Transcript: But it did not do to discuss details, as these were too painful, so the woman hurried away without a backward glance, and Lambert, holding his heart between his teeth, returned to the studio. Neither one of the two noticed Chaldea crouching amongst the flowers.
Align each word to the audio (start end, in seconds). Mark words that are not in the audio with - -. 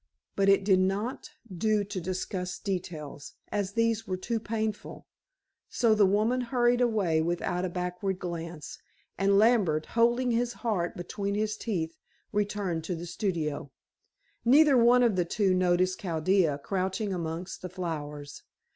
But 0.35 0.49
it 0.49 0.63
did 0.63 0.79
not 0.79 1.29
do 1.55 1.83
to 1.83 2.01
discuss 2.01 2.57
details, 2.57 3.35
as 3.51 3.73
these 3.73 4.07
were 4.07 4.17
too 4.17 4.39
painful, 4.39 5.05
so 5.69 5.93
the 5.93 6.07
woman 6.07 6.41
hurried 6.41 6.81
away 6.81 7.21
without 7.21 7.65
a 7.65 7.69
backward 7.69 8.17
glance, 8.17 8.79
and 9.19 9.37
Lambert, 9.37 9.85
holding 9.93 10.31
his 10.31 10.53
heart 10.65 10.97
between 10.97 11.35
his 11.35 11.55
teeth, 11.55 11.99
returned 12.31 12.83
to 12.85 12.95
the 12.95 13.05
studio. 13.05 13.69
Neither 14.43 14.75
one 14.75 15.03
of 15.03 15.15
the 15.17 15.23
two 15.25 15.53
noticed 15.53 15.99
Chaldea 15.99 16.57
crouching 16.57 17.13
amongst 17.13 17.61
the 17.61 17.69
flowers. 17.69 18.41